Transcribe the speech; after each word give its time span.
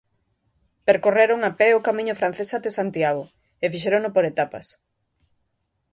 Percorreron 0.87 1.39
a 1.49 1.51
pé 1.59 1.67
o 1.77 1.83
camiño 1.87 2.17
francés 2.19 2.49
até 2.51 2.69
Santiago, 2.79 3.23
e 3.63 3.65
fixérono 3.73 4.09
por 4.15 4.23
etapas. 4.31 4.67